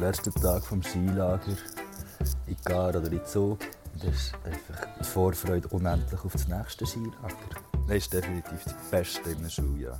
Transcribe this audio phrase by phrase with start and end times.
[0.00, 1.56] der letzte Tag vom Skilager
[2.46, 3.58] in Gar oder in Zug.
[3.94, 7.36] Das ist einfach die Vorfreude unendlich auf das nächste Skilager.
[7.86, 9.98] Das ist definitiv das Beste im Schuljahr.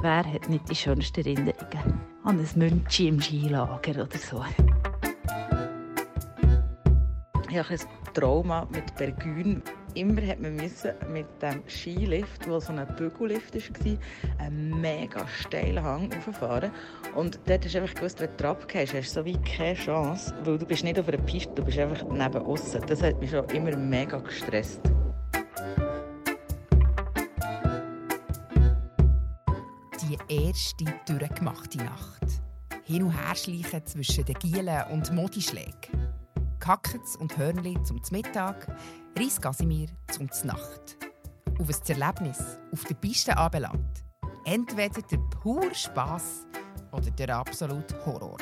[0.00, 4.44] Wer hat nicht die schönsten Erinnerungen an ein Münchi im Skilager oder so?
[7.48, 7.80] Ich habe ein
[8.14, 9.62] Trauma mit Bergün.
[9.96, 13.98] Immer hat man müssen mit dem Skilift, der so ein Bügellift war,
[14.38, 16.70] einen mega steilen Hang rauffahren.
[17.14, 19.74] Und dort hast du einfach gewusst, wenn du drauf gehst, hast du so wie keine
[19.74, 22.82] Chance, weil du bist nicht auf einer Piste, du bist einfach neben außen.
[22.86, 24.82] Das hat mich schon immer mega gestresst.
[30.02, 32.42] Die erste durchgemachte Nacht.
[32.84, 36.05] Hin und her schleichen zwischen den Gielen und Modischlägen.
[36.66, 38.66] Kackets und Hörnli zum Mittag,
[39.16, 40.96] Reis Gasimir zum Nacht.
[41.60, 44.02] Auf ein Erlebnis auf der Piste anbelangt.
[44.44, 46.44] Entweder der pure Spass
[46.90, 48.38] oder der absolute Horror.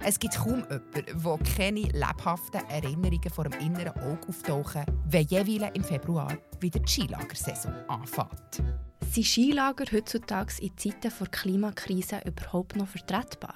[0.00, 5.76] Es gibt kaum jemanden, der keine lebhaften Erinnerungen vor dem inneren Auge auftauchen, wenn jeweils
[5.76, 8.64] im Februar wieder die Skilagersaison anfängt.
[9.12, 13.54] Sind Skilager heutzutage in Zeiten der Klimakrise überhaupt noch vertretbar?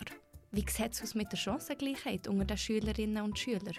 [0.55, 3.75] Wie sieht es mit der Chancengleichheit unter den Schülerinnen und Schülern?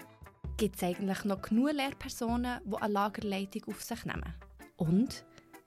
[0.56, 4.34] Gibt es eigentlich noch genug Lehrpersonen, die eine Lagerleitung auf sich nehmen?
[4.76, 5.24] Und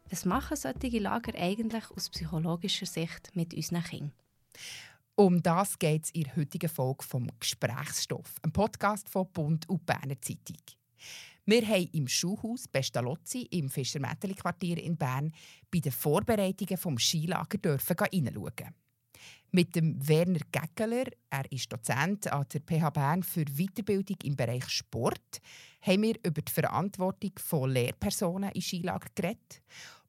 [0.09, 4.11] was machen solche Lager eigentlich aus psychologischer Sicht mit unseren Kindern?
[5.15, 9.85] Um das geht es in der heutigen Folge vom Gesprächsstoff, einem Podcast von Bund und
[9.85, 10.57] Berner Zeitung.
[11.45, 15.31] Wir haben im Schulhaus Pestalozzi im Fischermätteli-Quartier in Bern
[15.71, 18.75] bei den Vorbereitungen vom Skilager dürfen hineinschauen.
[19.51, 24.67] Mit dem Werner Geckeler, er ist Dozent an der PH Bern für Weiterbildung im Bereich
[24.67, 25.39] Sport,
[25.81, 29.61] haben wir über die Verantwortung von Lehrpersonen in Skilager geredet.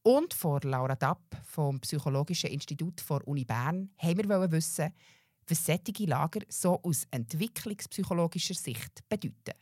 [0.03, 4.93] Und von Laura Dapp vom Psychologischen Institut der Uni Bern haben wir wissen,
[5.47, 9.57] was solche Lager so aus entwicklungspsychologischer Sicht bedeuten.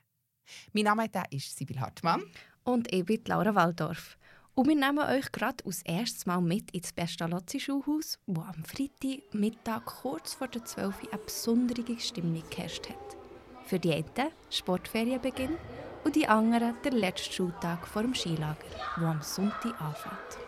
[0.73, 2.23] Mein Name ist Sibyl Hartmann.
[2.65, 4.17] Und ich bin Laura Waldorf.
[4.57, 10.33] Und wir nehmen euch gerade als erstes Mal mit ins Pestalozzi-Schulhaus, wo am Freitagmittag kurz
[10.33, 13.17] vor der 12 Uhr eine besondere Stimmung geherrscht hat.
[13.67, 15.59] Für die einen Sportferienbeginn
[16.05, 18.57] und die anderen der letzte Schultag vor dem Skilager,
[18.97, 20.46] wo am Sonntag anfängt.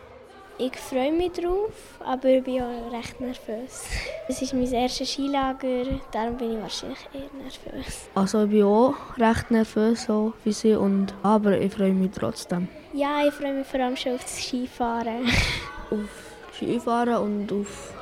[0.61, 1.71] Ich freue mich drauf,
[2.05, 3.85] aber ich bin auch recht nervös.
[4.27, 8.09] Es ist mein erstes Skilager, darum bin ich wahrscheinlich eher nervös.
[8.13, 12.67] Also ich bin auch recht nervös, so wie sie, und, aber ich freue mich trotzdem.
[12.91, 15.27] Ja, ich freue mich vor allem schon auf das Skifahren.
[15.91, 17.93] auf Skifahren und auf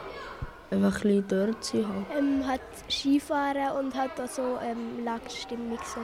[0.71, 1.85] einfach ein bisschen dort sein.
[1.85, 2.19] Halt.
[2.19, 6.01] Ähm, hat Skifahren und hat auch so ähm, Lagerstimmung so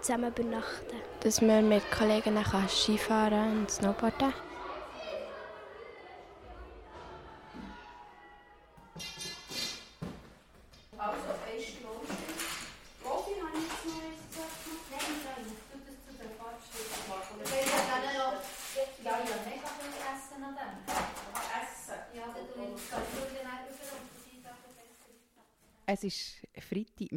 [0.00, 0.96] zusammen übernachten.
[1.20, 4.55] Dass man mit Kollegen Skifahren und Snowboarden Es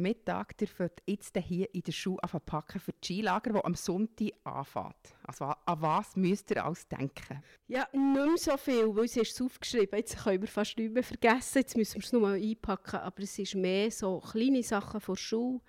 [0.06, 0.14] Ihr
[0.60, 5.14] dürft jetzt hier in der Schule packen für die Skilager, die am Sonntag anfängt.
[5.22, 7.42] Also an was müsst ihr alles denken?
[7.68, 9.98] Ja, nicht mehr so viel, weil es ist aufgeschrieben.
[9.98, 11.58] Jetzt können wir fast nichts mehr vergessen.
[11.58, 13.00] Jetzt müssen wir es nur einpacken.
[13.00, 15.60] Aber es ist mehr so kleine Sachen von der Schule.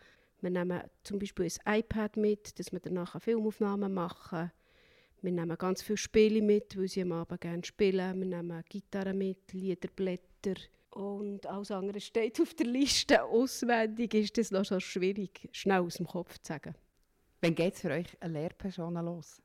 [0.41, 4.51] Wir nehmen zum Beispiel ein iPad mit, dass wir danach Filmaufnahmen machen.
[5.21, 8.19] Wir nehmen ganz viele Spiele mit, weil sie am Abend gerne spielen.
[8.19, 10.55] Wir nehmen Gitarre mit, Liederblätter
[10.91, 13.23] und alles andere steht auf der Liste.
[13.23, 16.75] Auswendig ist das noch so schwierig, schnell aus dem Kopf zu sagen.
[17.41, 19.41] Wann geht es für euch eine Lehrperson los?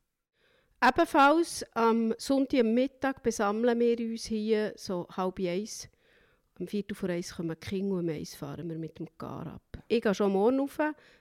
[0.83, 5.89] Ebenfalls am Sonntagmittag besammeln wir uns hier so halb eins.
[6.59, 9.47] Am Viertel vor eins kommen die Kinder und um eins fahren wir mit dem Gar
[9.47, 9.78] ab.
[9.89, 10.78] Ich gehe schon morgen rauf,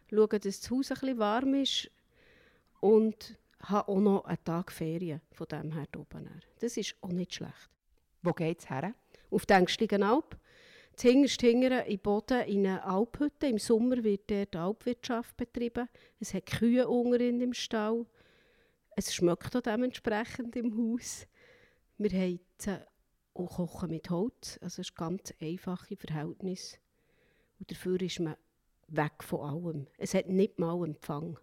[0.10, 1.90] schaue, dass das Haus ein bisschen warm ist
[2.82, 6.30] und habe auch noch einen Tag Ferien von dem her oben.
[6.60, 7.70] Das ist auch nicht schlecht.
[8.22, 8.94] Wo geht es her?
[9.36, 10.38] Auf der Ängstlichen Alp.
[10.96, 13.48] Zuhinterst hingern in Boden in einer Alphütte.
[13.48, 15.90] Im Sommer wird dort Alpwirtschaft betrieben.
[16.22, 18.06] Es hat Kühe unter im Stall.
[18.96, 21.28] Es schmeckt auch dementsprechend im Haus.
[21.98, 22.80] Wir heizen
[23.34, 24.58] und kochen mit Holz.
[24.62, 26.80] Also es ist ganz einfache Verhältnis.
[27.60, 28.38] Und dafür ist man
[28.88, 29.88] weg von allem.
[29.98, 31.38] Es hat nicht mal Empfang.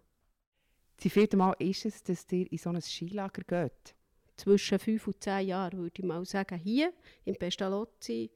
[0.97, 3.95] Wie viel Mal ist es, dass ihr in so ein Skilager geht?
[4.35, 6.57] Zwischen fünf und zehn Jahren, würde ich mal sagen.
[6.57, 6.93] Hier
[7.25, 8.31] in Pestalozzi.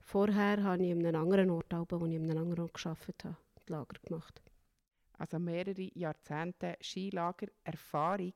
[0.00, 3.36] Vorher habe ich in einem anderen Ort, wo ich in einem anderen Ort gearbeitet habe,
[3.66, 4.42] die Lager gemacht.
[5.18, 8.34] Also mehrere Jahrzehnte Skilager, Erfahrung.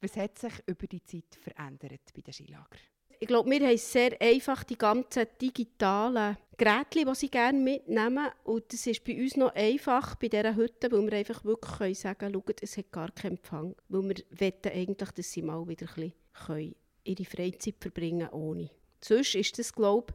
[0.00, 2.93] Was hat sich über die Zeit verändert bei den Skilagern?
[3.24, 8.28] Ich glaube, wir haben sehr einfach die ganzen digitalen Geräte, die sie gerne mitnehmen.
[8.44, 11.94] Und das ist bei uns noch einfach bei dieser Hütte, weil wir einfach wirklich können
[11.94, 13.74] sagen können, es hat gar keinen Empfang.
[13.88, 16.12] Weil wir wetten eigentlich, dass sie mal wieder ein
[16.44, 16.74] bisschen
[17.04, 18.70] ihre Freizeit verbringen können ohne.
[19.00, 20.12] Sonst ist das, glaube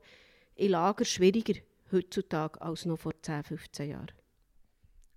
[0.55, 1.59] ich, in Lager schwieriger
[1.91, 4.11] heutzutage als noch vor 10, 15 Jahren.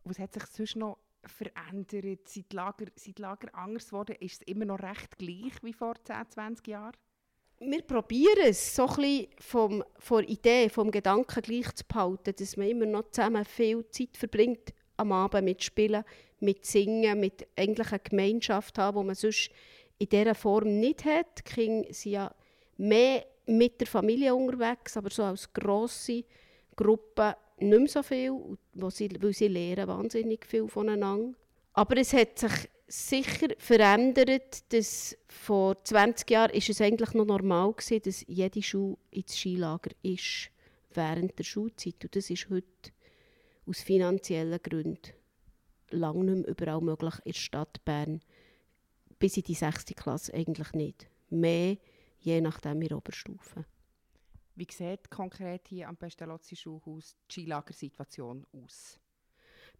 [0.04, 2.20] Was hat sich sonst noch verändert?
[2.34, 4.16] Die Lager, die Lager anders geworden?
[4.18, 6.96] Ist es immer noch recht gleich wie vor 10, 20 Jahren?
[7.64, 12.68] Wir probieren es, so ein vom, von Idee, vom Gedanken gleich zu behalten, dass man
[12.68, 16.02] immer noch zusammen viel Zeit verbringt am Abend mit Spielen,
[16.40, 19.50] mit Singen, mit eigentlich einer Gemeinschaft haben, die man sonst
[19.98, 21.38] in dieser Form nicht hat.
[21.38, 22.34] Die Kinder sind ja
[22.78, 26.24] mehr mit der Familie unterwegs, aber so als grosse
[26.74, 28.32] Gruppe nicht mehr so viel,
[28.74, 31.36] wo sie, weil sie lernen wahnsinnig viel voneinander.
[31.74, 37.72] Aber es hat sich sicher verändert, dass vor 20 Jahren ist es eigentlich noch normal
[37.74, 40.50] war, dass jede Schule ins Skilager ist
[40.92, 42.04] während der Schulzeit.
[42.04, 42.92] Und das ist heute
[43.66, 45.12] aus finanziellen Gründen
[45.90, 48.20] lange nicht mehr überall möglich in der Stadt Bern.
[49.18, 49.86] Bis in die 6.
[49.96, 51.08] Klasse eigentlich nicht.
[51.30, 51.76] Mehr
[52.18, 53.64] je nachdem in der Oberstufe.
[54.54, 59.00] Wie sieht konkret hier am Pestalozzi-Schulhaus die Skilagersituation aus?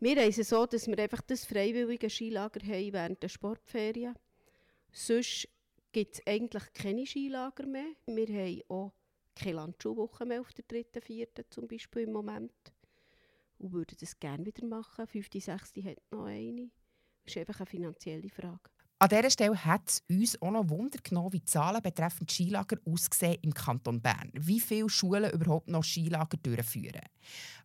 [0.03, 4.17] Wir haben es so, dass wir einfach das freiwillige Skilager haben während der Sportferien.
[4.91, 5.49] Sonst
[5.93, 7.95] gibt es eigentlich keine Skilager mehr.
[8.07, 8.93] Wir haben auch
[9.37, 12.51] keine Landschulwoche mehr auf der dritten, vierten zum Beispiel im Moment.
[13.59, 15.07] Und würden das gerne wieder machen.
[15.07, 16.73] Fünfte, sechste hat noch eine.
[17.25, 18.71] Das ist einfach eine finanzielle Frage.
[19.03, 22.77] An dieser Stelle hat es uns auch noch Wunder genommen, wie die Zahlen betreffend Skilager
[22.85, 24.31] aussehen im Kanton Bern.
[24.33, 27.03] Wie viele Schulen überhaupt noch Skilager durchführen.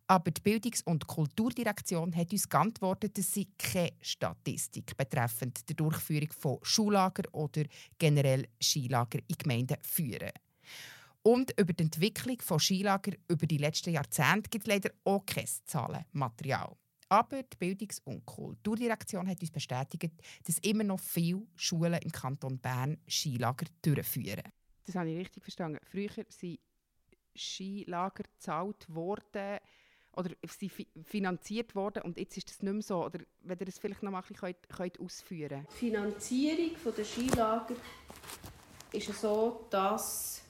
[0.08, 6.32] Aber die Bildungs- und Kulturdirektion hat uns geantwortet, dass sie keine Statistik betreffend der Durchführung
[6.36, 7.62] von Schullager oder
[8.00, 10.32] generell Skilager in Gemeinden führen.
[11.22, 15.46] Und über die Entwicklung von Skilager über die letzten Jahrzehnte gibt es leider auch kein
[15.66, 16.74] Zahlenmaterial.
[17.08, 20.12] Aber die Bildungs- und Kulturdirektion hat uns bestätigt,
[20.44, 24.42] dass immer noch viele Schulen im Kanton Bern Skilager durchführen.
[24.84, 25.78] Das habe ich richtig verstanden.
[25.84, 26.60] Früher sind
[27.34, 29.58] Skilager gezahlt worden
[30.12, 30.70] oder sie
[31.04, 33.04] finanziert worden und jetzt ist das nicht mehr so.
[33.04, 37.76] Oder wenn ihr das vielleicht noch mal ein bisschen könnt, ausführen Die Finanzierung der Skilager
[38.92, 40.42] ist so, dass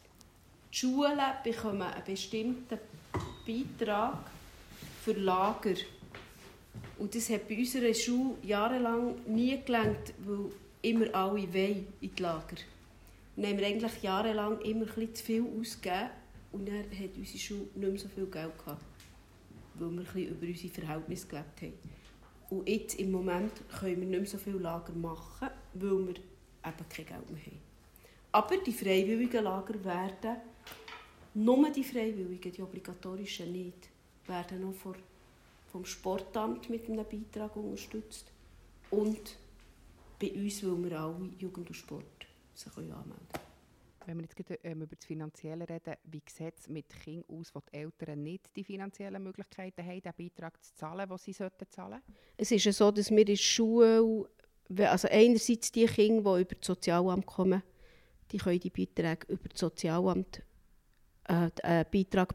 [0.73, 2.79] die Schulen bekommen einen bestimmten
[3.47, 4.31] Beitrag
[5.05, 5.98] für Lager bekommen
[6.99, 10.51] und das hat bei unserer Schule jahrelang nie gelangt, weil
[10.83, 12.57] immer alle wollen in die Lager.
[13.37, 16.11] dann haben wir eigentlich jahrelang immer ein zu viel ausgegeben
[16.53, 18.85] und dann hat unsere Schule nicht mehr so viel Geld gehabt,
[19.75, 21.73] weil wir ein über unsere Verhältnisse gelebt haben.
[22.51, 26.89] Und jetzt im Moment können wir nicht mehr so viele Lager machen, weil wir eben
[26.89, 27.61] kein Geld mehr haben.
[28.33, 30.37] Aber die freiwilligen Lager werden,
[31.35, 33.89] nur die freiwilligen, die obligatorischen nicht,
[34.27, 34.95] werden noch vor
[35.71, 38.33] vom Sportamt mit einem Beitrag unterstützt
[38.91, 39.39] und
[40.21, 43.49] bei uns, weil wir alle Jugend und Sport sich anmelden können.
[44.07, 47.61] Wenn wir jetzt ähm, über das Finanzielle reden, wie sieht es mit Kindern aus, wo
[47.61, 52.01] die Eltern nicht die finanziellen Möglichkeiten haben, den Beitrag zu zahlen, den sie sollten zahlen
[52.39, 54.27] Es ist ja so, dass wir in der Schule,
[54.79, 57.63] also einerseits die Kinder, die über das Sozialamt kommen,
[58.31, 60.43] die können die Beiträge über das Sozialamt
[61.25, 62.35] äh, einen Beitrag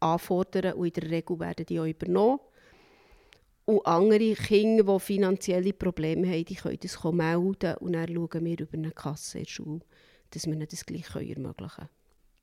[0.00, 2.40] anfordern und in der Regel werden die auch übernommen.
[3.66, 8.60] Und andere Kinder, die finanzielle Probleme haben, die können das melden und dann schauen wir
[8.60, 9.80] über eine Kasse in der Schule,
[10.30, 11.88] dass wir ihnen das gleich ermöglichen können.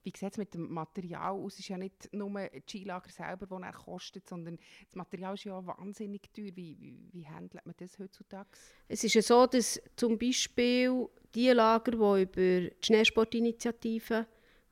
[0.04, 1.54] Wie sieht es mit dem Material aus?
[1.54, 5.44] Es ist ja nicht nur das Skilager selber, das er kostet, sondern das Material ist
[5.44, 6.50] ja wahnsinnig teuer.
[6.56, 8.50] Wie, wie, wie handelt man das heutzutage?
[8.88, 14.26] Es ist ja so, dass zum Beispiel die Lager, die über die Schneesportinitiative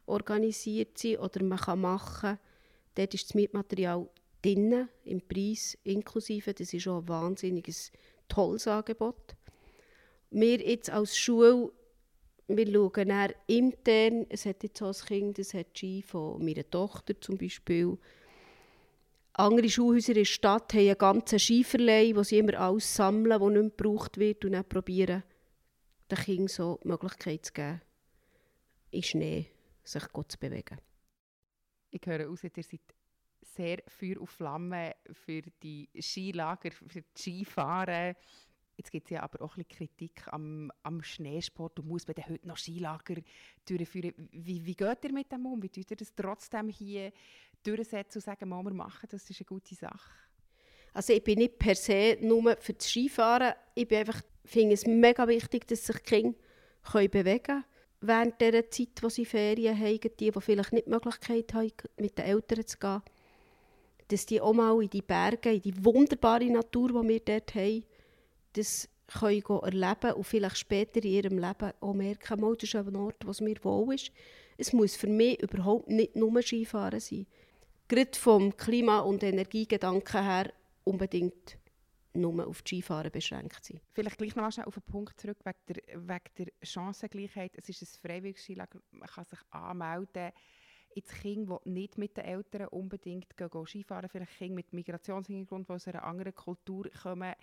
[0.08, 2.40] organisiert sind oder man kann machen kann,
[2.96, 4.10] dort ist das Mietmaterial
[4.42, 6.54] drin, im Preis inklusive.
[6.54, 7.92] Das ist auch ein wahnsinniges
[8.28, 9.36] tolles Angebot.
[10.32, 11.72] Wir jetzt als Schule,
[12.48, 16.70] wir schauen dann intern, es hat jetzt so ein Kind, das hat Ski von meiner
[16.70, 17.98] Tochter zum Beispiel.
[19.34, 23.50] Andere Schulhäuser in der Stadt haben einen ganzen Skiverleih, wo sie immer alles sammeln, was
[23.50, 25.24] nicht mehr gebraucht wird und dann probieren,
[26.12, 27.82] den Kindern so die Möglichkeit zu geben,
[28.92, 29.48] in Schnee
[29.84, 30.80] sich gut zu bewegen.
[31.92, 32.82] Ich höre aus, ihr seid
[33.60, 38.16] sehr Feuer auf Flamme für die Skilager, für die Skifahren.
[38.78, 41.78] Jetzt gibt es ja aber auch ein bisschen Kritik am, am Schneesport.
[41.78, 43.16] Du musst denn heute noch Skilager
[43.68, 44.14] durchführen.
[44.32, 45.62] Wie, wie geht ihr mit dem um?
[45.62, 47.12] Wie tut ihr das trotzdem hier
[47.62, 50.10] durchsetzen und sagen, wir machen das, ist eine gute Sache?
[50.94, 53.54] Also ich bin nicht per se nur für das Skifahren.
[53.76, 56.38] Ich bin einfach, finde es mega wichtig, dass sich die Kinder
[56.90, 57.66] können bewegen können.
[58.00, 62.18] während dieser Zeit, wo sie Ferien haben, die, die vielleicht nicht die Möglichkeit haben, mit
[62.18, 63.02] den Eltern zu gehen,
[64.10, 67.86] dass die auch mal in die Berge, in die wunderbare Natur, die wir dort haben,
[68.54, 72.96] das können erleben und vielleicht später in ihrem Leben auch merken, mal, das ist ein
[72.96, 74.12] Ort, wo es mir wohl ist.
[74.58, 77.26] Es muss für mich überhaupt nicht nur Skifahren sein.
[77.88, 81.58] Gerade vom Klima- und Energiegedanken her unbedingt
[82.14, 83.80] nur auf die Skifahren beschränkt sein.
[83.94, 87.54] Vielleicht gleich noch auf den Punkt zurück wegen der, wegen der Chancengleichheit.
[87.56, 90.32] Es ist ein freiwilliges Skilager, man kann sich anmelden.
[90.96, 95.70] Jetzt Kinder, die nicht mit den Eltern unbedingt gehen, gehen Skifahren, vielleicht Kinder mit Migrationshintergrund,
[95.70, 97.34] die aus einer anderen Kultur kommen,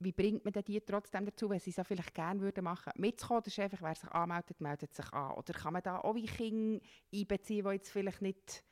[0.00, 3.42] wie bringt man die trotzdem dazu, wenn sie es vielleicht gerne würden machen mitzukommen?
[3.44, 5.34] Das ist einfach, wer sich anmeldet, meldet sich an.
[5.34, 6.80] Oder kann man da auch wie Kinder
[7.14, 8.64] einbeziehen, die jetzt vielleicht nicht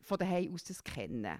[0.00, 1.38] von daheim aus das kennen?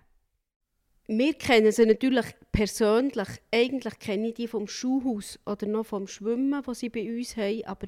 [1.07, 3.29] Wir kennen sie natürlich persönlich.
[3.51, 7.65] Eigentlich kenne ich die vom Schulhaus oder noch vom Schwimmen, was sie bei uns haben,
[7.65, 7.87] aber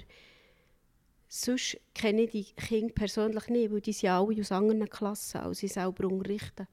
[1.34, 5.58] sonst kenne ich die Kinder persönlich nicht, weil die sind alle aus anderen Klassen, als
[5.58, 6.68] sie selber unterrichten.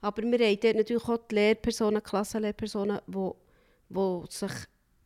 [0.00, 3.30] Aber wir haben dort natürlich auch die Lehrpersonen, Klassenlehrpersonen, die,
[3.88, 4.52] die sich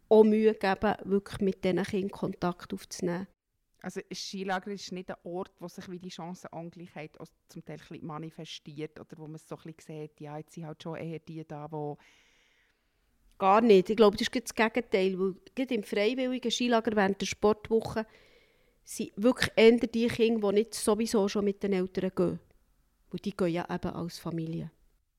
[0.08, 3.26] auch Mühe geben, wirklich mit diesen Kindern Kontakt aufzunehmen.
[3.80, 8.06] Also ein Skilager ist nicht ein Ort, wo sich wie die Chancenangleichheit zum Teil ein
[8.06, 11.68] manifestiert oder wo man so ein sieht, ja, jetzt sind halt schon eher die da,
[11.68, 11.94] die
[13.36, 13.90] Gar nicht.
[13.90, 15.18] Ich glaube, das ist das Gegenteil.
[15.18, 18.06] Weil gerade im freiwilligen Skilager während der Sportwoche
[18.84, 22.40] sind wirklich eher die Kinder, die nicht sowieso schon mit den Eltern gehen.
[23.10, 24.70] Und die gehen ja eben als Familie.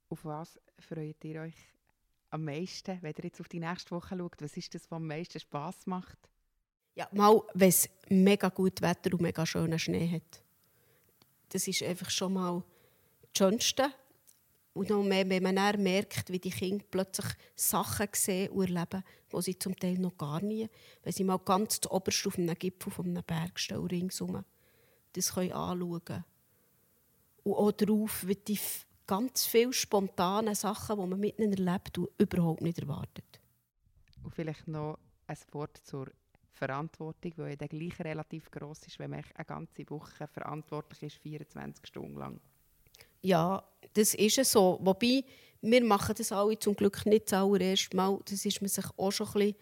[0.09, 1.55] Auf was freut ihr euch
[2.29, 4.41] am meisten, wenn ihr jetzt auf die nächste Woche schaut?
[4.41, 6.17] Was ist das, was am meisten Spass macht?
[6.93, 10.43] Ja, mal, wenn es mega gut Wetter und mega schönen Schnee hat.
[11.49, 12.63] Das ist einfach schon mal
[13.33, 13.91] das Schönste.
[14.75, 19.05] Und noch mehr, wenn man dann merkt, wie die Kinder plötzlich Sachen sehen und erleben,
[19.31, 20.67] die sie zum Teil noch gar nie,
[21.01, 24.43] wenn sie mal ganz zu oberst auf einem Gipfel von einem Berg stehen ringsum
[25.13, 26.25] das können anschauen.
[27.43, 28.59] Und auch darauf, wie die
[29.07, 33.39] ganz viele spontane Sachen, die man mit ihnen erlebt und überhaupt nicht erwartet.
[34.23, 36.11] Und vielleicht noch ein Wort zur
[36.51, 41.21] Verantwortung, die ja dann gleich relativ gross ist, wenn man eine ganze Woche verantwortlich ist,
[41.21, 42.41] 24 Stunden lang.
[43.21, 44.79] Ja, das ist es so.
[44.81, 45.23] Wobei,
[45.61, 48.19] wir machen das alle zum Glück nicht das allererste Mal.
[48.25, 49.55] Das ist man sich auch schon ein bisschen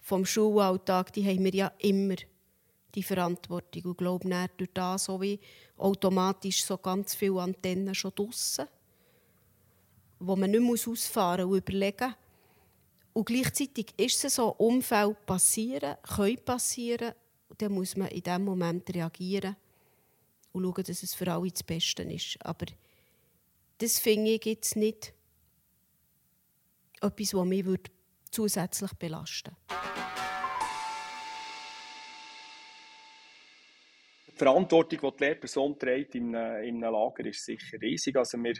[0.00, 2.16] vom Schulalltag, die haben wir ja immer
[2.94, 3.82] die Verantwortung.
[3.84, 5.38] Und ich glaube, durch das so wie
[5.76, 8.66] automatisch so ganz viele Antennen schon draussen,
[10.18, 12.14] wo man nicht ausfahren muss und überlegen
[13.12, 17.12] und gleichzeitig ist es so, Unfälle passieren, können passieren.
[17.48, 19.56] Und dann muss man in diesem Moment reagieren
[20.52, 22.38] und schauen, dass es für alle das Beste ist.
[22.44, 22.66] Aber
[23.80, 25.14] das finde ich jetzt nicht
[27.00, 27.66] etwas, das mich
[28.30, 29.56] zusätzlich belasten.
[34.28, 38.16] Die Verantwortung, die die Lehrperson trägt in einem Lager, ist sicher riesig.
[38.16, 38.54] Also wir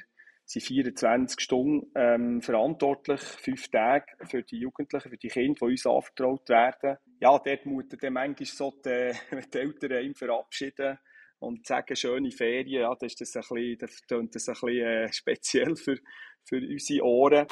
[0.47, 5.87] sind 24 Stunden ähm, verantwortlich, fünf Tage für die Jugendlichen, für die Kinder, die uns
[5.87, 6.97] anvertraut werden.
[7.21, 9.12] Ja, dort mutet dann manchmal so die,
[9.53, 10.99] die Eltern verabschieden
[11.40, 15.12] und sagen, schöne Ferien, ja, das, ist das, ein bisschen, das das ein bisschen äh,
[15.12, 15.99] speziell für,
[16.44, 17.47] für unsere Ohren.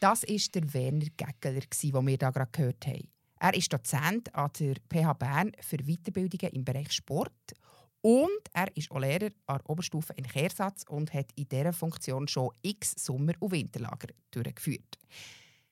[0.00, 3.08] Das war der Werner Geggeler, den wir hier gerade gehört haben.
[3.40, 7.54] Er ist Dozent an der PH Bern für Weiterbildungen im Bereich Sport
[8.00, 12.28] und er ist auch Lehrer an der Oberstufe in Kehrsatz und hat in dieser Funktion
[12.28, 14.98] schon x Sommer- und Winterlager durchgeführt.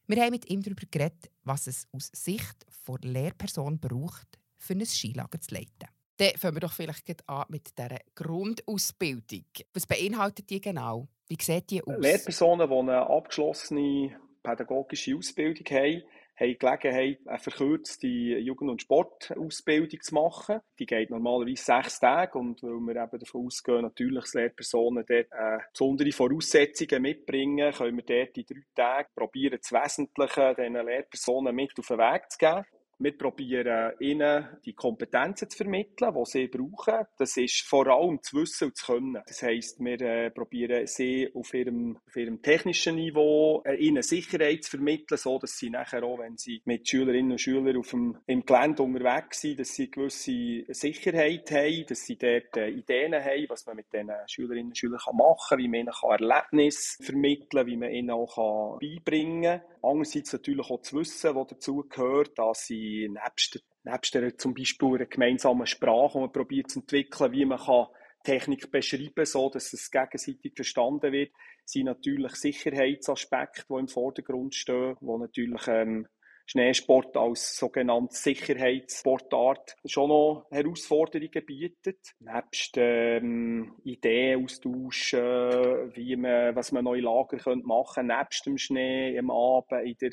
[0.09, 4.87] Wir haben mit ihm darüber geredet, was es aus Sicht der Lehrperson braucht, für ein
[4.87, 5.89] Skilager zu leiten.
[6.19, 9.45] Dann fangen wir doch vielleicht an mit dieser Grundausbildung.
[9.75, 11.09] Was beinhaltet die genau?
[11.29, 11.99] Wie sieht die aus?
[11.99, 16.03] Lehrpersonen, die eine abgeschlossene pädagogische Ausbildung haben,
[16.37, 20.61] haben die Gelegenheit, eine verkürzte Jugend- und Sportausbildung zu machen.
[20.79, 25.33] Die geht normalerweise sechs Tage und weil wir eben davon ausgehen, natürlich, dass Lehrpersonen dort
[25.33, 31.55] äh, besondere Voraussetzungen mitbringen, können wir dort in drei Tagen probieren, das Wesentliche diesen Lehrpersonen
[31.55, 32.65] mit auf den Weg zu geben.
[32.99, 37.07] Wir probieren ihnen die Kompetenzen zu vermitteln, die sie brauchen.
[37.19, 39.23] Das ist vor allem zu wissen und zu können.
[39.27, 44.65] Das heisst, wir äh, probieren sie auf ihrem, auf ihrem technischen Niveau äh, ihnen Sicherheit
[44.65, 48.17] zu vermitteln, so dass sie nachher auch, wenn sie mit Schülerinnen und Schülern auf dem,
[48.27, 53.47] im Gelände unterwegs sind, dass sie gewisse Sicherheit haben, dass sie dort äh, Ideen haben,
[53.49, 57.67] was man mit diesen Schülerinnen und Schülern machen kann, wie man ihnen Erlebnisse vermitteln kann,
[57.67, 59.76] wie man ihnen auch beibringen kann.
[59.87, 64.97] Andererseits natürlich auch zu wissen, was dazu gehört, dass sie nebst, nebst der, zum Beispiel
[64.97, 67.87] einer gemeinsamen Sprache, die man probiert zu entwickeln, wie man kann
[68.25, 71.31] Technik beschreiben, so dass es gegenseitig verstanden wird,
[71.65, 76.09] sind natürlich Sicherheitsaspekte, die im Vordergrund stehen, wo natürlich ähm,
[76.49, 82.15] Schneesport als sogenannte Sicherheitssportart schon noch Herausforderungen bietet.
[82.21, 89.19] Nebst ähm, Ideen austauschen, wie man, was man neue Lager machen könnte, nebst dem Schnee,
[89.19, 90.11] am Abend, in der,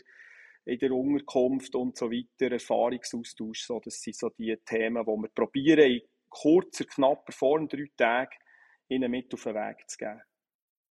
[0.65, 3.61] in der Unterkunft und so weiter, Erfahrungsaustausch.
[3.61, 8.35] So, das sind so die Themen, die wir probieren, in kurzer, knapper Form, drei Tagen,
[8.89, 10.21] ihnen mit auf den Weg zu geben.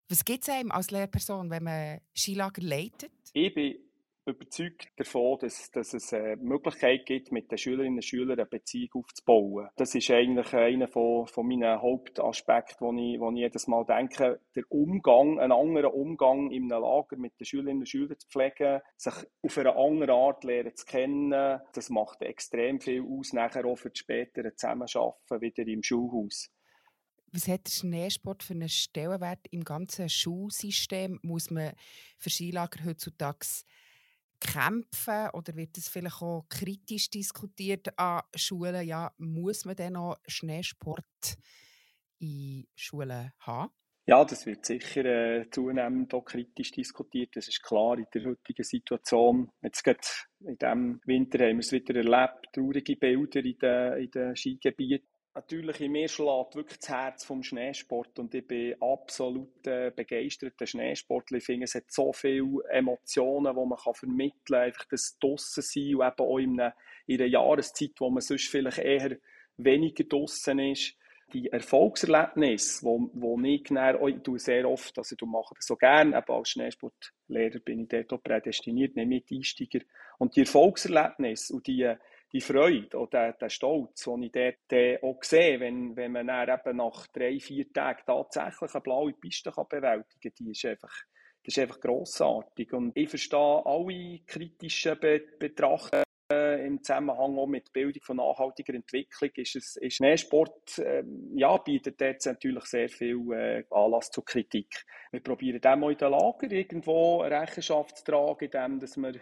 [0.08, 3.12] Was gibt es einem als Lehrperson, wenn man Skilager leitet?
[3.34, 3.91] Ich bin
[4.32, 8.90] überzeugt davon, dass, dass es eine Möglichkeit gibt, mit den Schülerinnen und Schülern eine Beziehung
[8.94, 9.70] aufzubauen.
[9.76, 14.40] Das ist eigentlich einer von, von meinen Hauptaspekten, wo ich, wo ich jedes Mal denke,
[14.56, 18.82] der Umgang, einen anderen Umgang in einem Lager mit den Schülerinnen und Schülern zu pflegen,
[18.98, 23.78] sich auf eine andere Art lernen zu kennen, das macht extrem viel aus, nachher auch
[23.78, 26.52] für das spätere Zusammenarbeiten wieder im Schulhaus.
[27.34, 31.18] Was hat der Schneesport für einen Stellenwert im ganzen Schulsystem?
[31.22, 31.72] Muss man
[32.18, 33.46] für Skilager heutzutage
[34.42, 38.86] kämpfen oder wird das vielleicht auch kritisch diskutiert an Schulen?
[38.86, 41.06] Ja, muss man denn noch Schneesport
[42.20, 43.72] in Schulen haben?
[44.08, 47.36] Ja, das wird sicher äh, zunehmend auch kritisch diskutiert.
[47.36, 49.52] Das ist klar in der heutigen Situation.
[49.62, 50.00] Jetzt gerade
[50.40, 55.08] in diesem Winter haben wir es wieder erlebt, traurige Bilder in den, in den Skigebieten
[55.34, 60.66] natürlich in mir schlägt wirklich das Herz vom Schneesport und ich bin absolut äh, begeisterter
[60.66, 61.38] Schneesportler.
[61.38, 64.62] Ich finde, es hat so viele Emotionen, die man vermitteln kann.
[64.62, 66.76] Einfach das draussen sein und eben auch in einer,
[67.08, 69.18] in einer Jahreszeit, wo man sonst vielleicht eher
[69.58, 70.96] weniger draussen ist.
[71.34, 76.50] Die Erfolgserlebnisse, wo ich, dann, sehr oft, also ich mache das so gerne, eben als
[76.50, 79.80] Schneesportlehrer bin ich dort auch prädestiniert, nehme ich Einsteiger.
[80.18, 81.96] Und die Erfolgserlebnisse und die
[82.34, 86.78] die Freude oder der Stolz, den ich dort auch sehe, wenn, wenn man dann eben
[86.78, 90.94] nach drei, vier Tagen tatsächlich eine blaue Piste bewältigen kann, die ist einfach,
[91.44, 92.72] das ist einfach grossartig.
[92.74, 98.74] Und ich verstehe alle kritischen Be Betrachtungen äh, im Zusammenhang auch mit Bildung von nachhaltiger
[98.74, 101.04] Entwicklung ist es ist Schneesport äh,
[101.36, 104.86] ja, bietet jetzt natürlich sehr viel äh, Anlass zur Kritik.
[105.12, 109.20] Wir probieren dem auch in den Lager irgendwo Rechenschaft zu tragen, indem wir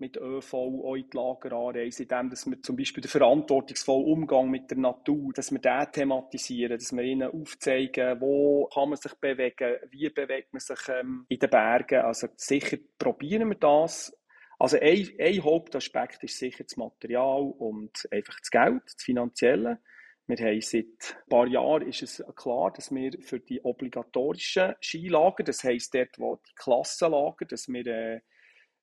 [0.00, 4.50] mit ÖV auch in die Lager anreisen, indem dass wir zum Beispiel den verantwortungsvollen Umgang
[4.50, 9.14] mit der Natur, dass wir den thematisieren, dass wir ihnen aufzeigen, wo kann man sich
[9.14, 12.00] bewegen, wie bewegt man sich ähm, in den Bergen.
[12.00, 14.16] Also sicher probieren wir das.
[14.58, 19.78] Also ein, ein Hauptaspekt ist sicher das Material und einfach das Geld, das Finanzielle.
[20.26, 25.42] Wir haben seit ein paar Jahren ist es klar, dass wir für die obligatorischen Skilager,
[25.42, 28.20] das heisst dort, wo die Klassenlager, dass wir äh,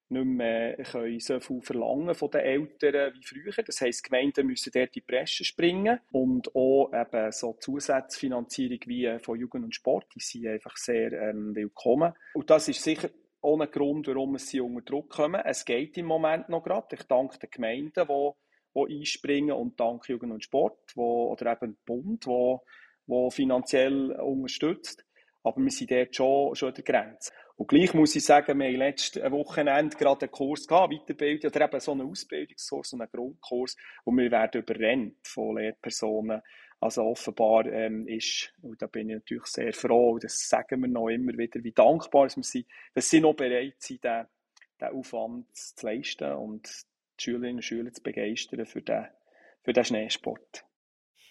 [0.09, 0.77] nicht mehr
[1.19, 3.63] so viel verlangen von den Eltern wie früher.
[3.63, 9.17] Das heisst, Gemeinden müssen dort in die Presse springen und auch eben so Zusatzfinanzierung wie
[9.19, 12.13] von Jugend und Sport, die sind einfach sehr ähm, willkommen.
[12.33, 13.09] Und das ist sicher
[13.41, 15.41] ein Grund, warum sie unter Druck kommen.
[15.45, 16.95] Es geht im Moment noch gerade.
[16.95, 18.31] Ich danke den Gemeinden, die,
[18.75, 25.05] die einspringen und danke Jugend und Sport wo, oder eben Bund, wo finanziell unterstützt.
[25.43, 27.31] Aber wir sind dort schon, schon an der Grenze.
[27.57, 31.65] Und gleich muss ich sagen, wir haben letztes Wochenende gerade einen Kurs gehabt, Weiterbildung, oder
[31.65, 36.41] eben so einen Ausbildungskurs, so einen Grundkurs, und wir werden überrennt von Lehrpersonen.
[36.79, 40.87] Also offenbar ähm, ist, und da bin ich natürlich sehr froh, und das sagen wir
[40.87, 44.27] noch immer wieder, wie dankbar wir sind, dass sie noch bereit sind, diesen,
[44.79, 46.67] diesen Aufwand zu leisten und
[47.19, 49.07] die Schülerinnen und Schüler zu begeistern für den,
[49.63, 50.63] für den Schneesport.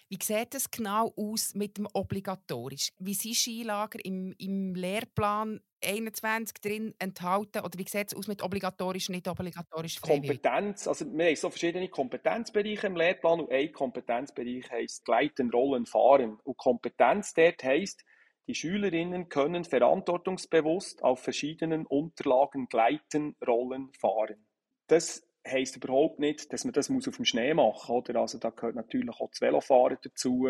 [0.09, 2.91] Wie sieht es genau aus mit dem Obligatorisch?
[2.99, 7.59] Wie sind Skilager im, im Lehrplan 21 drin enthalten?
[7.59, 10.41] Oder wie sieht es aus mit obligatorisch, nicht obligatorisch, freiwillig?
[10.41, 15.85] Kompetenz, also wir haben so verschiedene Kompetenzbereiche im Lehrplan und ein Kompetenzbereich heisst Gleiten, Rollen,
[15.85, 16.39] Fahren.
[16.43, 18.03] Und Kompetenz dort heisst,
[18.47, 24.47] die Schülerinnen können verantwortungsbewusst auf verschiedenen Unterlagen gleiten, rollen, fahren.
[24.87, 28.15] Das heisst überhaupt nicht, dass man das auf dem Schnee machen muss.
[28.15, 30.47] Also da gehört natürlich auch das Velofahren dazu.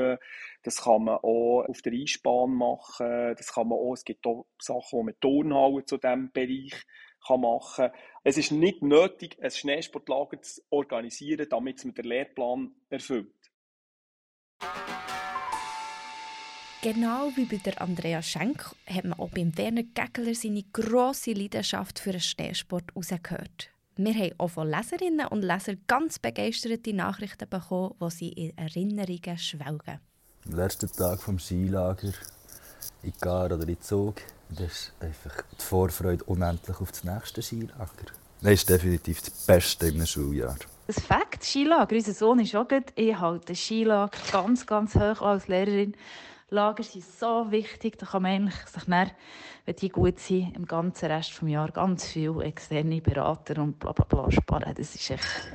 [0.64, 3.36] Das kann man auch auf der Eisbahn machen.
[3.38, 6.74] Das kann man auch, es gibt auch Sachen, die man Turnhallen zu diesem Bereich
[7.26, 7.90] kann machen.
[8.24, 13.34] Es ist nicht nötig, ein Schneesportlager zu organisieren, damit man den Lehrplan erfüllt.
[16.82, 22.00] Genau wie bei der Andrea Schenk hat man auch beim Werner Geckler seine grosse Leidenschaft
[22.00, 23.72] für den Schneesport herausgehört.
[24.00, 29.38] Wir haben auch von Leserinnen und Lesern ganz begeisterte Nachrichten bekommen, wo sie in Erinnerungen
[29.40, 30.00] schwelgen.
[30.46, 32.14] Am letzten Tag des Skilager
[33.02, 34.18] in Gar oder in Zug,
[34.50, 38.06] das ist einfach die Vorfreude unendlich auf das nächste Skilager.
[38.42, 40.58] Das ist definitiv das Beste im Schuljahr.
[40.86, 42.94] Das Fakt, Skilager, unser Sohn ist auch gut.
[42.94, 45.96] Ich halte Skilager ganz, ganz hoch als Lehrerin.
[46.50, 49.12] Lager sind so wichtig, da kann man eigentlich sich dann,
[49.66, 53.92] wenn die gut sind, im ganzen Rest des Jahres ganz viele externe Berater und bla
[53.92, 54.74] bla bla sparen.
[54.74, 55.52] Das ist echt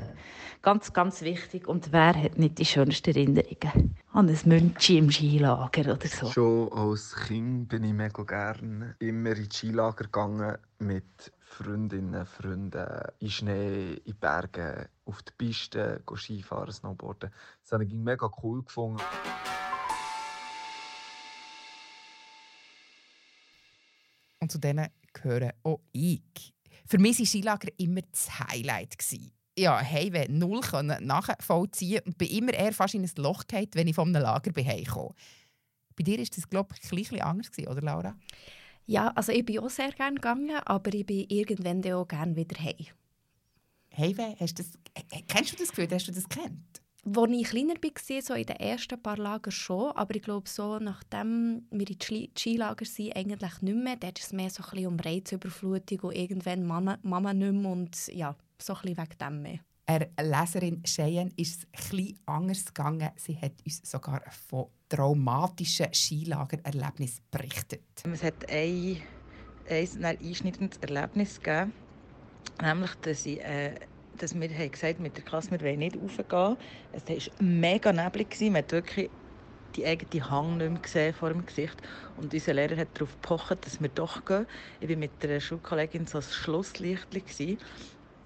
[0.60, 1.66] ganz, ganz wichtig.
[1.66, 6.30] Und wer hat nicht die schönsten Erinnerungen an ein Münchi im Skilager oder so?
[6.30, 12.86] Schon als Kind bin ich mega gerne immer in Skilager gegangen mit Freundinnen, Freunden,
[13.18, 17.30] in Schnee, in Bergen, auf die Piste, Skifahren, Snowboarden.
[17.62, 19.02] Das habe ich mega cool gefunden.
[24.42, 26.52] Und zu denen gehören auch ich.
[26.84, 28.96] Für mich war Skilager immer das Highlight.
[29.56, 33.94] Ja, hey, null nachvollziehen und bin immer eher fast in ein Loch gefallen, wenn ich
[33.94, 35.14] von einem Lager heimkam.
[35.94, 38.16] Bei dir war das, glaube ich, ein bisschen anders, oder Laura?
[38.86, 42.60] Ja, also ich bin auch sehr gerne gegangen, aber ich bin irgendwann auch gerne wieder
[42.60, 42.86] heim.
[43.96, 44.72] Heimweh, hast du das,
[45.28, 45.88] kennst du das Gefühl?
[45.92, 46.81] Hast du das kennt?
[47.04, 50.78] Als ich kleiner war, so in den ersten paar Lagern schon, aber ich glaube, so,
[50.78, 53.96] nachdem wir in die Skilager sind, eigentlich nicht mehr.
[53.96, 57.72] Dort ist es mehr so ein bisschen um Reizüberflutung und irgendwann Mama, Mama nicht mehr
[57.72, 59.58] und ja, so ein bisschen wegen dem mehr.
[59.84, 63.10] Er Leserin Cheyenne ist es etwas anders gegangen.
[63.16, 67.82] Sie hat uns sogar von traumatischen Skilagererlebnissen berichtet.
[68.04, 68.98] Es hat ein,
[69.68, 71.72] ein einschneidendes Erlebnis gegeben,
[72.60, 73.74] nämlich, dass ich äh,
[74.18, 76.56] dass wir haben gesagt mit der Klasse, wir wollen nicht raufgehen.
[76.92, 78.40] Es war mega neblig.
[78.40, 79.10] Man hat wirklich
[79.76, 81.76] die eigene Hang nicht mehr gesehen vor dem Gesicht.
[82.16, 84.46] Und unser Lehrer hat darauf gepocht, dass wir doch gehen.
[84.80, 87.06] Ich war mit einer Schulkollegin so ein Schlusslicht.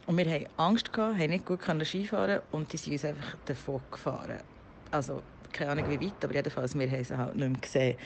[0.06, 4.38] Und wir hatten Angst, haben nicht gut Skifahren und die sind uns einfach davon gefahren.
[4.90, 5.22] Also,
[5.52, 7.98] keine Ahnung wie weit, aber jedenfalls, wir haben sie halt nicht mehr gesehen.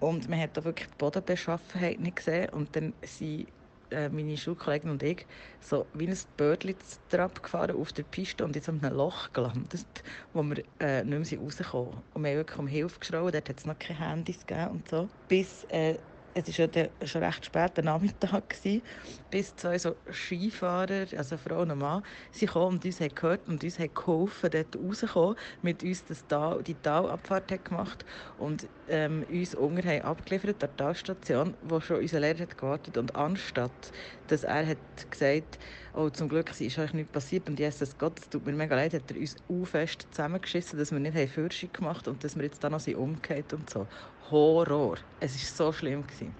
[0.00, 2.48] Und man hat da wirklich die Bodenbeschaffenheit nicht gesehen.
[2.50, 3.48] Und dann sind
[3.90, 5.26] äh, meine Schulkollegen und ich
[5.60, 6.76] so wie ein Bördchen
[7.08, 11.40] gefahren auf der Piste und in so einem Loch gelandet, wo wir äh, nicht mehr
[11.40, 12.02] rausgekommen sind.
[12.14, 14.88] Und wir haben wirklich um Hilfe geschrien, dort hat es noch keine Handys gegeben und
[14.88, 15.08] so.
[15.28, 15.98] Bis äh,
[16.34, 18.82] es war ja schon recht spät am Nachmittag, gewesen,
[19.30, 23.62] bis zwei so Skifahrer, also Frau und Mann, sie kamen und uns haben gehört und
[23.64, 28.04] uns haben geholfen, dort rauszukommen, mit uns das Tal, die Talabfahrt gemacht
[28.38, 32.96] und ähm, uns unten haben abgeliefert an der Talstation, wo schon unser Lehrer hat gewartet
[32.96, 33.92] und anstatt,
[34.28, 35.58] dass er hat gesagt
[35.94, 38.94] oh, zum Glück ist euch nichts passiert und Jesus Gott, es tut mir mega leid,
[38.94, 42.44] hat er uns u fest zusammengeschissen, dass wir nicht Führerschein gemacht haben und dass wir
[42.44, 43.86] jetzt dann noch umgekehrt und so.
[44.30, 44.98] Horror.
[45.20, 46.06] Es war so schlimm.
[46.06, 46.34] Gewesen.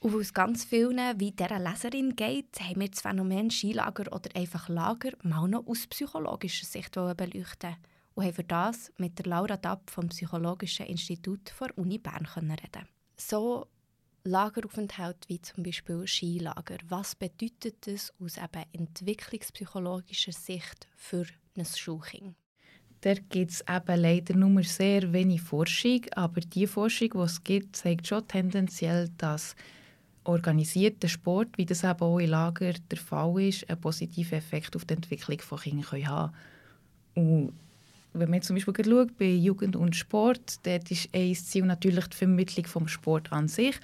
[0.00, 4.30] Und weil es ganz vielen wie dieser Leserin geht, haben wir das Phänomen Skilager oder
[4.36, 7.76] einfach Lager mal noch aus psychologischer Sicht beleuchten
[8.14, 12.88] und haben für das mit der Laura Dapp vom Psychologischen Institut der Uni Bern reden.
[13.16, 13.66] So
[14.22, 16.78] Lageraufenthalt wie zum Beispiel Skilager.
[16.88, 22.36] Was bedeutet das aus eben entwicklungspsychologischer Sicht für ein Schulkind?
[23.06, 27.76] Da gibt es eben leider nur sehr wenig Forschung, aber die Forschung, die es gibt,
[27.76, 29.54] zeigt schon tendenziell, dass
[30.24, 34.86] organisierter Sport, wie das eben auch in Lager der Fall ist, einen positiven Effekt auf
[34.86, 36.32] die Entwicklung von Kindern haben
[37.14, 37.52] kann.
[38.12, 42.16] wenn man zum Beispiel schaut, bei Jugend und Sport, dort ist ein Ziel natürlich die
[42.16, 43.76] Vermittlung vom Sport an sich,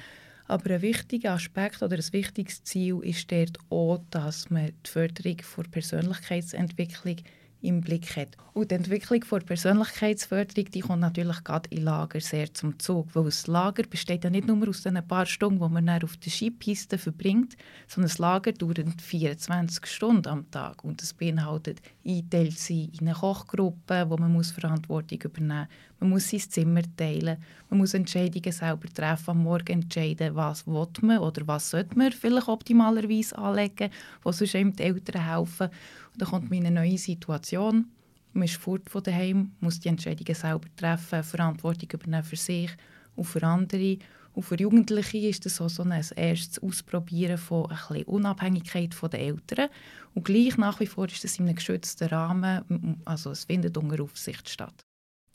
[0.48, 5.36] aber ein wichtiger Aspekt oder ein wichtiges Ziel ist dort auch, dass man die Förderung
[5.36, 7.18] der Persönlichkeitsentwicklung
[7.62, 8.36] im Blick hat.
[8.52, 13.24] Und die Entwicklung der Persönlichkeitsförderung die kommt natürlich gerade im Lager sehr zum Zug, weil
[13.24, 16.30] das Lager besteht ja nicht nur aus den paar Stunden, die man dann auf der
[16.30, 22.90] Skipiste verbringt, sondern das Lager dauert 24 Stunden am Tag und das beinhaltet einteilt sie
[22.98, 25.92] in eine Kochgruppe, wo man muss Verantwortung übernehmen muss.
[26.00, 27.38] Man muss sein Zimmer teilen,
[27.70, 32.10] man muss Entscheidungen selber treffen, am Morgen entscheiden, was will man oder was sollte man
[32.10, 33.90] vielleicht optimalerweise anlegen,
[34.22, 35.68] wo sonst eben die Eltern helfen.
[36.16, 37.90] Dann kommt man in eine neue Situation,
[38.32, 42.70] man ist fort von daheim, muss die Entscheidungen selber treffen, Verantwortung übernehmen für sich
[43.14, 43.98] und für andere.
[44.34, 49.10] Und für Jugendliche ist das so, so ein erstes Ausprobieren von ein bisschen Unabhängigkeit von
[49.10, 49.68] den Eltern.
[50.14, 54.02] Und gleich nach wie vor ist das in einem geschützten Rahmen, also es findet unter
[54.02, 54.80] Aufsicht statt.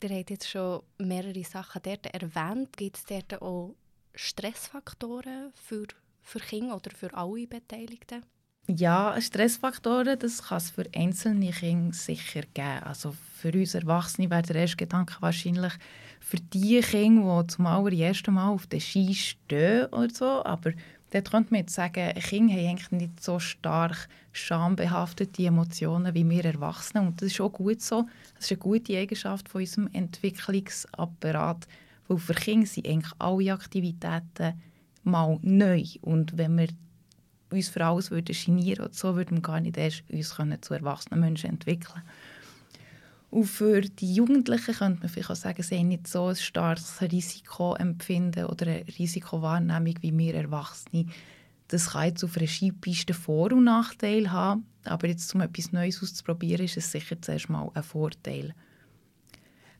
[0.02, 2.76] Ihr habt jetzt schon mehrere Sachen dort erwähnt.
[2.76, 3.76] Gibt es dort auch
[4.14, 5.86] Stressfaktoren für,
[6.22, 8.24] für Kinder oder für alle Beteiligten?
[8.70, 12.82] Ja, Stressfaktoren, das kann es für einzelne Kinder sicher geben.
[12.84, 15.72] Also für uns Erwachsene wäre der erste Gedanke wahrscheinlich
[16.20, 20.44] für die Kinder, die zum allerersten Mal auf der Ski stehen oder so.
[20.44, 20.72] Aber
[21.10, 26.44] dort könnte man jetzt sagen, Kinder haben eigentlich nicht so stark schambehaftete Emotionen wie wir
[26.44, 27.06] Erwachsene.
[27.06, 28.06] Und das ist auch gut so.
[28.34, 31.66] Das ist eine gute Eigenschaft von unserem Entwicklungsapparat.
[32.06, 34.60] Weil für Kinder sind eigentlich alle Aktivitäten
[35.04, 35.84] mal neu.
[36.02, 36.68] Und wenn wir
[37.50, 40.74] uns für alles würden genieren oder so, würden wir gar nicht erst uns können zu
[40.74, 42.02] erwachsenen Menschen entwickeln
[43.30, 47.00] Und für die Jugendlichen könnte man vielleicht auch sagen, sie haben nicht so ein starkes
[47.00, 51.06] Risikoempfinden oder eine Risikowahrnehmung wie wir Erwachsene.
[51.68, 56.02] Das kann jetzt auf einer Skipiste Vor- und Nachteil haben, aber jetzt, um etwas Neues
[56.02, 58.54] auszuprobieren, ist es sicher zuerst mal ein Vorteil.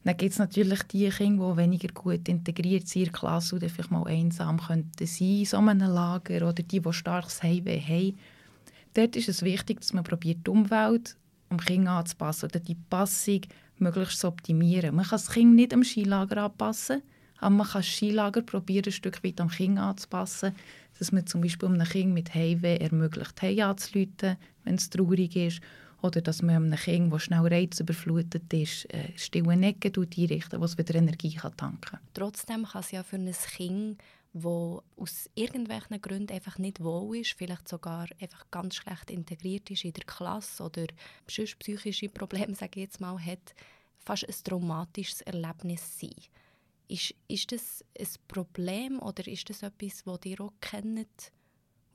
[0.04, 3.68] Dann gibt es natürlich die Kinder, die weniger gut integriert sind in der Klasse oder
[3.68, 8.18] vielleicht mal einsam könnten sein, so einem Lager, oder die, die starkes Heimweh haben.
[8.94, 11.16] Dort ist es wichtig, dass man probiert, die Umwelt
[11.50, 13.40] um Kind anzupassen oder die Passung
[13.78, 14.94] möglichst zu optimieren.
[14.94, 17.02] Man kann das Kind nicht am Skilager anpassen,
[17.38, 20.54] aber man kann das Skilager probieren, ein Stück weit am Kind anzupassen,
[20.98, 25.60] dass man zum Beispiel einem Kind mit Heimweh ermöglicht, Heim anzuleiten, wenn es traurig ist,
[26.02, 30.78] oder dass man einem Kind, das schnell reizüberflutet ist, äh, stille Ecken einrichten, wo es
[30.78, 32.00] wieder Energie kann tanken kann.
[32.14, 33.98] Trotzdem kann es ja für ein Kind
[34.32, 39.84] wo aus irgendwelchen Gründen einfach nicht wohl ist, vielleicht sogar einfach ganz schlecht integriert ist
[39.84, 40.86] in der Klasse oder
[41.28, 43.54] sonst psychische Probleme, sage ich jetzt mal, hat,
[43.98, 46.14] fast ein traumatisches Erlebnis sein.
[46.88, 51.32] Ist, ist das ein Problem oder ist das etwas, das ihr auch kennt?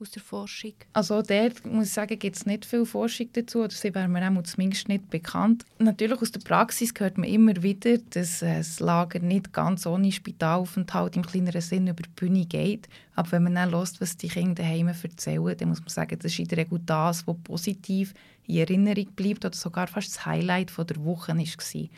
[0.00, 0.74] Aus der Forschung?
[0.92, 4.28] Also dort muss ich sagen, gibt es nicht viel Forschung dazu, oder sie wäre mir
[4.28, 5.64] auch zumindest nicht bekannt.
[5.78, 11.16] Natürlich aus der Praxis hört man immer wieder, dass das Lager nicht ganz ohne Spitalaufenthalt
[11.16, 12.88] im kleineren Sinn über die Bühne geht.
[13.14, 16.32] Aber wenn man dann hört, was die Kinder daheim erzählen, dann muss man sagen, das
[16.32, 18.14] ist in der Regel das, was positiv
[18.46, 21.88] in Erinnerung bleibt oder sogar fast das Highlight der Woche war.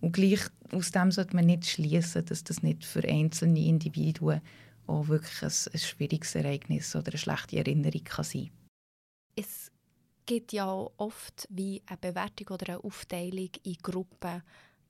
[0.00, 0.40] Und gleich
[0.72, 4.40] aus dem sollte man nicht schließen, dass das nicht für einzelne Individuen
[4.86, 8.50] auch wirklich ein, ein schwieriges Ereignis oder eine schlechte Erinnerung kann sein
[9.34, 9.70] Es
[10.26, 14.42] gibt ja oft wie eine Bewertung oder eine Aufteilung in Gruppen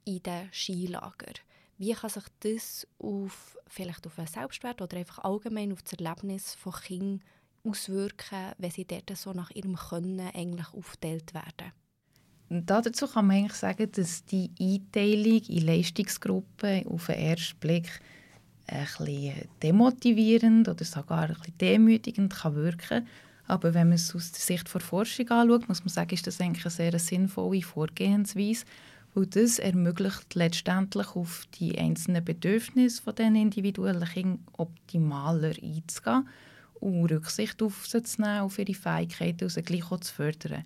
[0.04, 1.35] in den Skilager.
[1.78, 6.54] Wie kann sich das auf, vielleicht auf einen Selbstwert oder einfach allgemein auf das Erlebnis
[6.54, 7.22] von Kindern
[7.64, 11.72] auswirken, wenn sie dort so nach ihrem Können eigentlich aufgeteilt werden?
[12.48, 18.00] dazu kann man eigentlich sagen, dass die Einteilung in Leistungsgruppen auf den ersten Blick
[18.68, 23.07] ein demotivierend oder sogar ein bisschen demütigend kann wirken
[23.46, 26.40] aber wenn man es aus der Sicht der Forschung anschaut, muss man sagen, ist das
[26.40, 28.64] eigentlich eine sehr sinnvolle Vorgehensweise,
[29.14, 36.29] weil das ermöglicht letztendlich auf die einzelnen Bedürfnisse von den individuellen Kindern optimaler einzugehen
[36.81, 40.64] und Rücksicht auf sie zu nehmen, auf ihre Fähigkeiten und sie gleich zu fördern.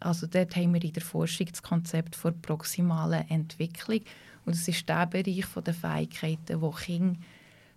[0.00, 4.00] Also dort haben wir in der Forschung das Konzept der proximalen Entwicklung,
[4.44, 7.18] und es ist der Bereich der Fähigkeiten, wo Kinder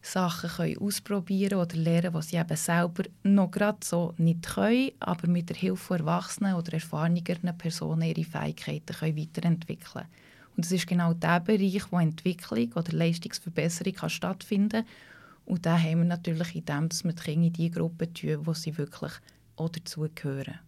[0.02, 5.28] Sachen können ausprobieren oder lernen, was sie eben selber noch gerade so nicht können, aber
[5.28, 10.06] mit der Hilfe von Erwachsenen oder erfahreneren Personen ihre Fähigkeiten können weiterentwickeln
[10.56, 14.86] Und es ist genau der Bereich, wo Entwicklung oder Leistungsverbesserung kann stattfinden kann.
[15.46, 18.46] Und da haben wir natürlich in dem, dass wir die Kinder in die Gruppe tun,
[18.46, 19.14] wo sie wirklich
[19.56, 20.60] auch dazugehören.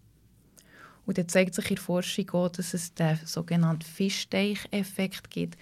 [1.06, 5.58] Und dann zeigt sich in der Forschung auch, dass es den sogenannten Fischteich-Effekt gibt.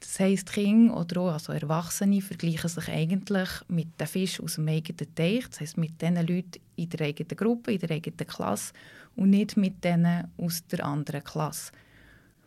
[0.00, 4.66] Das heisst, Kinder oder auch also Erwachsene vergleichen sich eigentlich mit den Fischen aus dem
[4.66, 8.72] eigenen Teich, das heisst mit den Leuten in der eigenen Gruppe, in der eigenen Klasse
[9.14, 11.72] und nicht mit denen aus der anderen Klasse.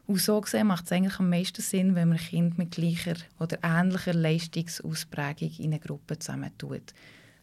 [0.06, 3.58] Und so gesehen macht es eigentlich am meisten Sinn, wenn man Kinder mit gleicher oder
[3.64, 6.94] ähnlicher Leistungsausprägung in eine Gruppe zusammentut.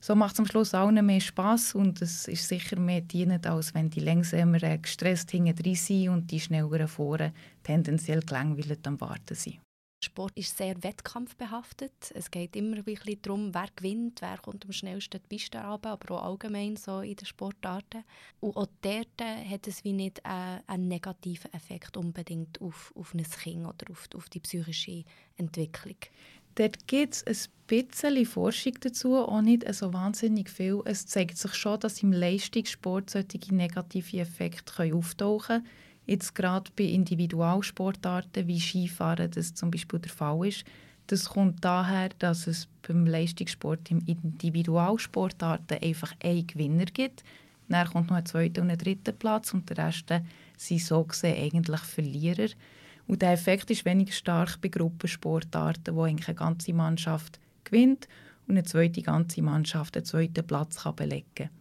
[0.00, 3.74] So macht es am Schluss allen mehr Spass und es ist sicher mehr dienend, als
[3.74, 9.34] wenn die langsameren gestresst hinten drin sind und die schnelleren vorne tendenziell gelangweilt am Warten
[9.34, 9.60] sind.
[10.02, 12.12] Sport ist sehr wettkampfbehaftet.
[12.14, 15.90] Es geht immer ein bisschen darum, wer gewinnt, wer kommt am schnellsten die Piste runter,
[15.90, 18.04] aber auch allgemein so in den Sportarten.
[18.40, 23.22] Und auch dort hat es wie nicht einen, einen negativen Effekt unbedingt auf, auf ein
[23.22, 25.04] Kind oder auf, auf die psychische
[25.36, 25.96] Entwicklung.
[26.54, 30.80] Dort gibt es ein bisschen Forschung dazu, auch nicht so wahnsinnig viel.
[30.86, 35.68] Es zeigt sich schon, dass im Leistungssport solche negative Effekte auftauchen können
[36.06, 40.64] Jetzt gerade bei Individualsportarten wie Skifahren das zum Beispiel der Fall ist.
[41.06, 47.24] Das kommt daher, dass es beim Leistungssport im Individualsportarten einfach einen Gewinner gibt.
[47.68, 50.12] Dann kommt noch ein zweiter und ein dritter Platz und der Rest
[50.56, 52.48] sind so gesehen eigentlich Verlierer.
[53.06, 58.08] Und der Effekt ist weniger stark bei Gruppensportarten, wo eigentlich eine ganze Mannschaft gewinnt
[58.46, 61.59] und eine zweite ganze Mannschaft den zweiten Platz kann belegen kann.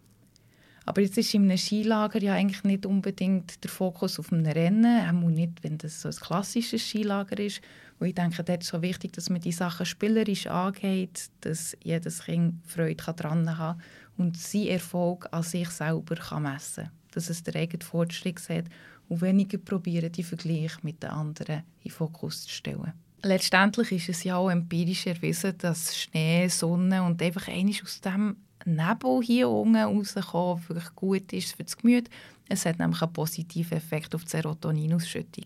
[0.89, 5.07] Aber jetzt ist in einem Skilager ja eigentlich nicht unbedingt der Fokus auf einem Rennen,
[5.07, 7.61] auch nicht, wenn das so ein klassisches Skilager ist.
[7.99, 12.23] Und ich denke, dort ist so wichtig, dass man die Sachen spielerisch angeht, dass jedes
[12.23, 13.83] Kind Freude daran haben kann
[14.17, 16.93] und seinen Erfolg an sich selber kann messen kann.
[17.11, 18.65] Dass es den eigenen Fortschritt sieht
[19.09, 22.93] und weniger probieren, die Vergleich mit den anderen in Fokus zu stellen.
[23.21, 28.37] Letztendlich ist es ja auch empirisch erwiesen, dass Schnee, Sonne und einfach eines aus dem
[28.75, 32.09] Nebel hier unten rauskommen, wirklich gut ist für das Gemüt.
[32.47, 35.45] Es hat nämlich einen positiven Effekt auf die Serotoninausschüttung.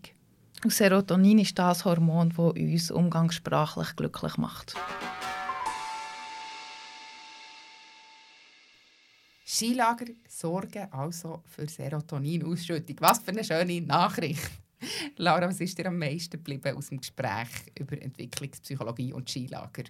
[0.63, 4.75] Und Serotonin ist das Hormon, das uns umgangssprachlich glücklich macht.
[9.45, 12.95] Skilager sorgen also für Serotoninausschüttung.
[13.01, 14.49] Was für eine schöne Nachricht.
[15.17, 19.83] Laura, was ist dir am meisten geblieben aus dem Gespräch über Entwicklungspsychologie und Skilager?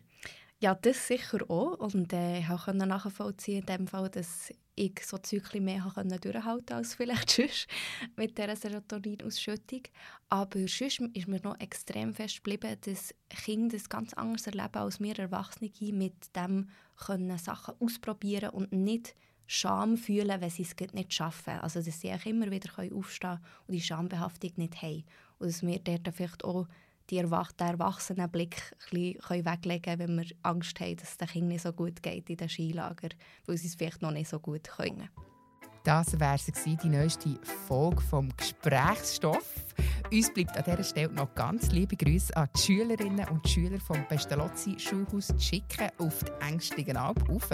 [0.64, 1.78] Ja, das sicher auch.
[1.78, 6.96] Und äh, ich konnte nachvollziehen, in dem Fall, dass ich so Zyklen mehr durchhalten als
[6.96, 7.68] vielleicht sonst
[8.16, 9.82] mit dieser Serotoninausschüttung.
[10.30, 15.02] Aber sonst ist mir noch extrem fest geblieben, dass Kinder das ganz anders erleben als
[15.02, 21.14] wir Erwachsene mit dem können Sachen ausprobieren und nicht Scham fühlen, wenn sie es nicht
[21.14, 21.60] schaffen.
[21.60, 25.04] Also dass sie auch immer wieder aufstehen können und die Schambehaftung nicht haben.
[25.40, 26.68] Und dass wir dort vielleicht auch
[27.10, 31.64] die Erwach den Erwachsenenblick ein weglegen wenn wir Angst haben, dass es den Kindern nicht
[31.64, 33.10] so gut geht in den Skilager,
[33.46, 35.10] weil sie es vielleicht noch nicht so gut können.
[35.84, 36.38] Das wäre
[36.82, 37.38] die neueste
[37.68, 39.54] Folge vom Gesprächsstoff.
[40.10, 44.08] Uns bleibt an dieser Stelle noch ganz liebe Grüße an die Schülerinnen und Schüler vom
[44.08, 47.50] Pestalozzi Schulhaus zu schicken auf die Ängstlichen Alp rauf.